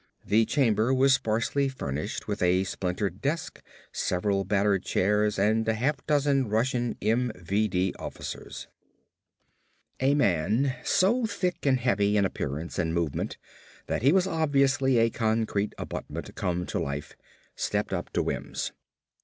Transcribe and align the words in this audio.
The 0.25 0.45
chamber 0.45 0.91
was 0.95 1.13
sparsely 1.13 1.69
furnished 1.69 2.27
with 2.27 2.41
a 2.41 2.63
splintered 2.63 3.21
desk, 3.21 3.61
several 3.91 4.43
battered 4.43 4.83
chairs 4.83 5.37
and 5.37 5.67
half 5.67 5.99
a 5.99 6.03
dozen 6.07 6.49
Russian 6.49 6.95
MVD 7.03 7.93
officers. 7.99 8.67
A 9.99 10.15
man, 10.15 10.73
so 10.83 11.27
thick 11.27 11.67
and 11.67 11.79
heavy 11.79 12.17
in 12.17 12.25
appearance 12.25 12.79
and 12.79 12.95
movement 12.95 13.37
that 13.85 14.01
he 14.01 14.11
was 14.11 14.25
obviously 14.25 14.97
a 14.97 15.11
concrete 15.11 15.75
abutment 15.77 16.33
come 16.33 16.65
to 16.65 16.79
life, 16.79 17.15
stepped 17.55 17.93
up 17.93 18.09
to 18.13 18.23
Wims. 18.23 18.71